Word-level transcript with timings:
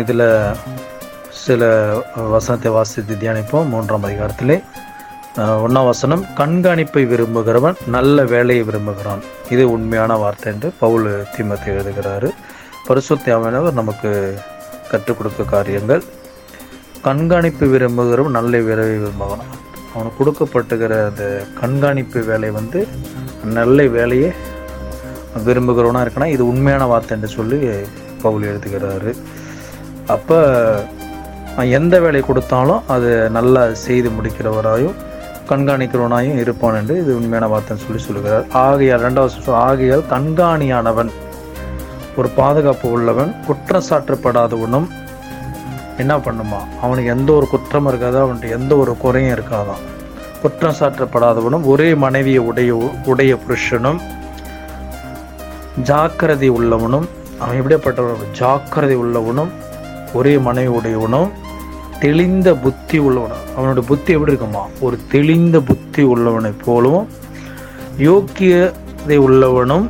இதில் 0.00 0.26
சில 1.44 1.62
வசனத்தை 2.34 2.70
வாசித்து 2.76 3.14
தியானிப்போம். 3.22 3.70
மூன்றாம் 3.72 4.06
அதிகாரத்திலே 4.08 4.56
ஒன்றாம் 5.64 5.88
வசனம் 5.90 6.22
கண்காணிப்பை 6.38 7.02
விரும்புகிறவன் 7.12 7.76
நல்ல 7.94 8.24
வேலையை 8.32 8.62
விரும்புகிறான். 8.68 9.22
இது 9.54 9.62
உண்மையான 9.74 10.16
வார்த்தை 10.22 10.48
என்று 10.52 10.68
பவுல் 10.82 11.06
தீமத்தை 11.34 11.68
எழுதுகிறாரு. 11.74 12.28
பரிசுத்தாமனவர் 12.88 13.78
நமக்கு 13.80 14.10
கற்றுக் 14.90 15.18
கொடுக்க 15.18 15.42
காரியங்கள். 15.54 16.02
கண்காணிப்பு 17.08 17.66
விரும்புகிறவன் 17.74 18.36
நல்ல 18.38 18.60
வேலையை 18.70 18.96
விரும்புகிறான். 19.02 19.52
அவனுக்கு 19.94 20.18
கொடுக்கப்பட்டுகிற 20.20 20.92
அந்த 21.10 21.24
கண்காணிப்பு 21.60 22.20
வேலை 22.30 22.50
வந்து 22.58 22.80
நல்ல 23.58 23.86
வேலையை 23.96 24.30
விரும்புகிறவனாக 25.46 26.04
இருக்கணும் 26.06 26.34
இது 26.36 26.42
உண்மையான 26.52 26.84
வார்த்தை 26.92 27.14
என்று 27.16 27.30
சொல்லி 27.38 27.58
பவுல் 28.24 28.48
எழுதுகிறாரு. 28.50 29.12
அப்போ 30.14 30.38
எந்த 31.78 31.94
வேலை 32.04 32.20
கொடுத்தாலும் 32.26 32.82
அது 32.94 33.10
நல்லா 33.36 33.62
செய்து 33.86 34.08
முடிக்கிறவராயும் 34.16 34.96
கண்காணிக்கிறவனாயும் 35.50 36.40
இருப்பான் 36.42 36.78
என்று 36.80 36.94
இது 37.02 37.10
உண்மையான 37.18 37.46
வார்த்தைன்னு 37.52 37.84
சொல்லி 37.84 38.02
சொல்லுகிறார். 38.06 38.44
ஆகையால் 38.64 39.04
ரெண்டாவது 39.06 39.54
ஆகையால் 39.66 40.04
கண்காணியானவன் 40.12 41.10
ஒரு 42.20 42.28
பாதுகாப்பு 42.38 42.86
உள்ளவன் 42.96 43.30
குற்றம் 43.46 43.86
சாற்றப்படாதவனும் 43.90 44.88
என்ன 46.02 46.14
பண்ணுமா? 46.26 46.60
அவனுக்கு 46.84 47.10
எந்த 47.14 47.30
ஒரு 47.38 47.46
குற்றம் 47.52 47.88
இருக்காது? 47.90 48.18
அவன்கிட்ட 48.22 48.56
எந்த 48.58 48.72
ஒரு 48.82 48.92
குறையும் 49.02 49.34
இருக்காதான் 49.36 49.82
குற்றம் 50.42 50.78
சாற்றப்படாதவனும் 50.80 51.66
ஒரே 51.72 51.88
மனைவியை 52.04 52.42
உடைய 52.50 52.74
உடைய 53.12 53.32
புருஷனும் 53.44 54.00
ஜாக்கிரதை 55.90 56.48
உள்ளவனும் 56.58 57.06
அவன் 57.42 57.58
எப்படியாப்பட்டவன்? 57.60 58.32
ஜாக்கிரதை 58.40 58.96
உள்ளவனும் 59.04 59.52
ஒரே 60.14 60.38
மனைவி 60.46 60.72
உடையவனும் 60.78 61.30
தெளிந்த 62.00 62.48
புத்தி 62.54 62.98
உள்ளவனும் 62.98 63.42
அவனோட 63.56 63.80
புத்தி 63.80 64.10
எப்படி 64.12 64.32
இருக்குமா? 64.32 64.62
ஒரு 64.80 64.96
தெளிந்த 65.08 65.60
புத்தி 65.60 66.02
உள்ளவனை 66.02 66.52
போலவும் 66.64 67.08
யோக்கியதை 67.98 69.18
உள்ளவனும் 69.26 69.86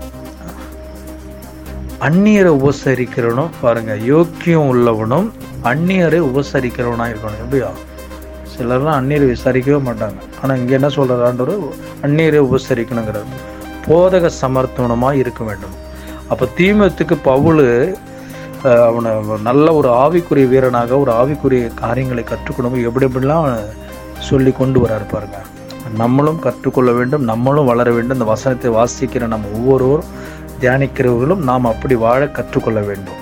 அந்நியரை 2.08 2.52
உபசரிக்கிறவனும் 2.58 3.50
பாருங்க 3.60 3.94
யோக்கியம் 4.12 4.68
உள்ளவனும் 4.72 5.26
அந்நியரை 5.70 6.20
உபசரிக்கிறவனா 6.28 7.04
இருக்கணும் 7.10 7.42
எப்படியா? 7.44 7.70
சிலர்லாம் 8.54 8.98
அந்நியரை 9.00 9.26
விசாரிக்கவே 9.34 9.80
மாட்டாங்க. 9.88 10.18
ஆனால் 10.42 10.58
இங்கே 10.58 10.74
என்ன 10.78 10.86
சொல்றாரு 10.86 11.24
ஆண்டவர்? 11.24 11.52
அந்நியரை 12.02 12.40
உபசரிக்கணுங்கிறது 12.48 13.38
போதக 13.86 14.30
சமர்த்தனமாக 14.40 15.20
இருக்க 15.22 15.44
வேண்டும். 15.44 15.76
அப்போ 16.28 16.44
தீமத்துக்கு 16.58 17.16
பவுலு 17.24 17.66
அவனை 18.88 19.10
நல்ல 19.48 19.66
ஒரு 19.78 19.88
ஆவிக்குரிய 20.02 20.46
வீரனாக 20.52 20.98
ஒரு 21.02 21.12
ஆவிக்குரிய 21.20 21.62
காரியங்களை 21.80 22.24
கற்றுக்கணும் 22.28 22.76
எப்படி 22.88 23.06
எப்படிலாம் 23.08 23.48
சொல்லி 24.28 24.52
கொண்டு 24.58 24.78
வராரு 24.84 25.06
பாருங்க. 25.12 25.38
நம்மளும் 26.02 26.38
கற்றுக்கொள்ள 26.44 26.90
வேண்டும் 26.98 27.24
நம்மளும் 27.30 27.70
வளர 27.70 27.88
வேண்டும். 27.96 28.16
இந்த 28.18 28.28
வசனத்தை 28.34 28.70
வாசிக்கிற 28.78 29.26
நம்ம 29.32 29.50
ஒவ்வொருவரும் 29.58 30.12
தியானிக்கிறவர்களும் 30.62 31.42
நாம் 31.50 31.70
அப்படி 31.72 31.94
வாழ 32.04 32.20
கற்றுக்கொள்ள 32.38 32.80
வேண்டும். 32.90 33.18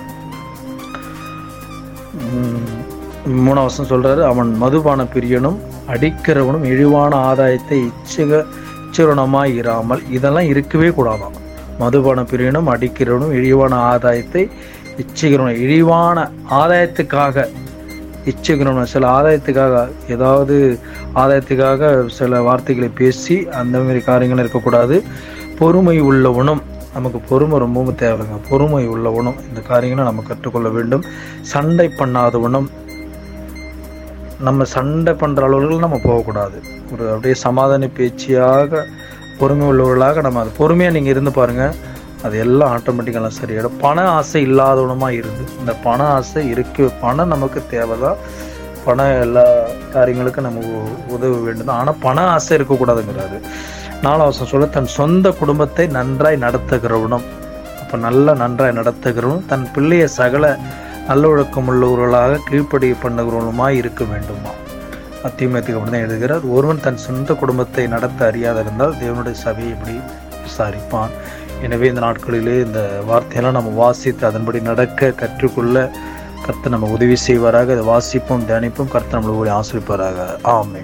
மூணாம் 3.45 3.67
வசனம் 3.67 3.91
சொல்கிறாரு 3.93 4.21
அவன் 4.31 4.49
மதுபான 4.63 5.01
பிரியனும் 5.15 5.57
அடிக்கிறவனும் 5.93 6.65
இழிவான 6.73 7.13
ஆதாயத்தை 7.29 7.77
இச்சக 7.89 8.31
இச்சுரணமாய் 8.85 9.53
இராமல் 9.61 10.01
இதெல்லாம் 10.17 10.49
இருக்கவே 10.51 10.89
கூடாதான் 10.97 11.35
மதுபான 11.81 12.23
பிரியனும் 12.31 12.69
அடிக்கிறவனும் 12.73 13.35
இழிவான 13.39 13.73
ஆதாயத்தை 13.91 14.43
இச்சிக்கிறவனும் 15.01 15.61
இழிவான 15.65 16.17
ஆதாயத்துக்காக 16.61 17.45
இச்சிக்கிறவனும் 18.31 18.91
சில 18.93 19.05
ஆதாயத்துக்காக 19.17 19.75
ஏதாவது 20.15 20.55
ஆதாயத்துக்காக 21.21 21.89
சில 22.17 22.41
வார்த்தைகளை 22.47 22.89
பேசி 22.99 23.35
அந்த 23.61 23.75
மாதிரி 23.85 24.01
காரியங்கள் 24.09 24.43
இருக்கக்கூடாது. 24.43 24.97
பொறுமை 25.59 25.95
உள்ளவனும் 26.09 26.61
நமக்கு 26.95 27.19
பொறுமை 27.29 27.57
ரொம்பவும் 27.63 27.99
தேவைங்க. 28.03 28.37
பொறுமை 28.49 28.83
உள்ளவனும் 28.93 29.39
இந்த 29.49 29.61
காரியங்களை 29.71 30.05
நம்ம 30.09 30.23
கற்றுக்கொள்ள 30.29 30.69
வேண்டும். 30.77 31.03
சண்டை 31.53 31.87
பண்ணாதவனும் 31.99 32.67
நம்ம 34.47 34.63
சண்டை 34.75 35.13
பண்ணுற 35.21 35.41
அளவுகள் 35.47 35.85
நம்ம 35.85 35.99
போகக்கூடாது. 36.07 36.57
ஒரு 36.93 37.03
அப்படியே 37.13 37.35
சமாதான 37.47 37.89
பேச்சியாக 37.97 38.81
பொறுமை 39.39 39.65
உள்ளவர்களாக 39.71 40.21
நம்ம 40.25 40.39
அது 40.43 40.51
பொறுமையாக 40.59 40.95
நீங்கள் 40.95 41.13
இருந்து 41.13 41.31
பாருங்கள் 41.39 41.75
அது 42.25 42.35
எல்லாம் 42.45 42.71
ஆட்டோமேட்டிக்கெல்லாம் 42.75 43.37
சரியாயிடும். 43.41 43.77
பண 43.83 43.97
ஆசை 44.17 44.41
இல்லாதவனமாக 44.47 45.17
இருந்து 45.19 45.43
இந்த 45.59 45.73
பண 45.85 45.99
ஆசை 46.17 46.41
இருக்கு. 46.53 46.83
பணம் 47.03 47.31
நமக்கு 47.35 47.61
தேவைதான் 47.73 48.19
பணம் 48.85 49.19
எல்லா 49.25 49.45
காரியங்களுக்கும் 49.95 50.47
நம்ம 50.47 50.61
உதவ 51.15 51.33
வேண்டும் 51.47 51.75
ஆனால் 51.79 51.99
பண 52.05 52.17
ஆசை 52.35 52.53
இருக்கக்கூடாதுங்கிறாரு. 52.57 53.39
நாலாவசம் 54.05 54.51
சொல்ல 54.51 54.67
தன் 54.77 54.95
சொந்த 54.99 55.27
குடும்பத்தை 55.41 55.85
நன்றாய் 55.97 56.43
நடத்துகிறவனும் 56.45 57.27
அப்போ 57.81 57.97
நல்ல 58.07 58.33
நன்றாய் 58.43 58.77
நடத்துகிறவனும் 58.79 59.45
தன் 59.51 59.65
பிள்ளைய 59.75 60.05
சகல 60.19 60.45
நல்லொழுக்கம் 61.09 61.69
உள்ளவர்களாக 61.71 62.39
கீழ்ப்படி 62.49 62.89
பண்ணுகிறவனுமாய் 63.03 63.79
இருக்க 63.81 64.03
வேண்டுமா? 64.11 64.51
அத்தியமத்துக்கு 65.27 65.79
அப்படி 65.79 65.93
தான் 65.95 66.05
எழுதுகிறார் 66.05 66.45
ஒருவன் 66.55 66.83
தன் 66.85 67.03
சொந்த 67.07 67.33
குடும்பத்தை 67.41 67.83
நடத்த 67.93 68.19
அறியாத 68.29 68.63
இருந்தால் 68.65 68.95
தேவனுடைய 69.01 69.37
சபையை 69.45 69.71
எப்படி 69.75 69.95
விசாரிப்பான். 70.45 71.13
எனவே 71.65 71.87
இந்த 71.87 72.01
நாட்களிலே 72.01 72.55
இந்த 72.67 72.81
வார்த்தையெல்லாம் 73.07 73.57
நம்ம 73.57 73.69
வாசித்து 73.83 74.25
அதன்படி 74.25 74.59
நடக்க 74.61 75.11
கற்றுக்கொள்ள 75.11 75.91
கர்த்த 76.45 76.69
நம்ம 76.69 76.87
உதவி 76.89 77.17
செய்வாராக. 77.27 77.75
அதை 77.75 77.85
வாசிப்போம் 77.93 78.47
தியானிப்போம் 78.49 78.93
கர்த்த 78.95 79.17
நம்மளை 79.17 79.53
ஆசிரிப்பாராக 79.59 80.27
ஆமே 80.57 80.81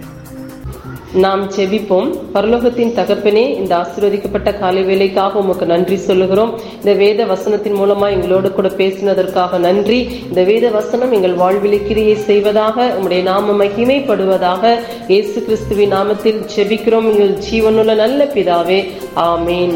நாம் 1.23 1.43
செபிப்போம். 1.51 2.09
பரலோகத்தின் 2.33 2.91
தகப்பனே 2.97 3.43
இந்த 3.59 3.71
ஆசீர்வதிக்கப்பட்ட 3.77 4.59
காலை 4.59 4.83
வேலைக்காக 4.83 5.39
உமக்கு 5.39 5.65
நன்றி 5.65 5.97
சொல்லுகிறோம். 5.97 6.51
இந்த 6.77 6.93
வேத 6.93 7.25
வசனத்தின் 7.25 7.77
மூலமா 7.79 8.07
எங்களோடு 8.15 8.51
கூட 8.51 8.67
பேசினதற்காக 8.67 9.59
நன்றி. 9.59 9.99
இந்த 10.27 10.43
வேத 10.43 10.69
வசனம் 10.69 11.11
எங்கள் 11.11 11.33
வாழ்வில் 11.33 11.85
கிரியை 11.87 12.15
செய்வதாக 12.15 12.85
உங்களுடைய 12.87 13.23
நாம 13.23 13.65
மகிமைப்படுவதாக 13.65 14.75
இயேசு 15.07 15.43
கிறிஸ்துவின் 15.43 15.93
நாமத்தில் 15.93 16.43
செபிக்கிறோம். 16.55 17.09
எங்கள் 17.13 17.33
ஜீவனுள்ள 17.49 17.95
நல்ல 17.95 18.25
பிதாவே. 18.35 18.79
ஆமேன். 19.15 19.75